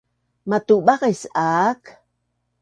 [0.49, 1.83] Matubaqis aak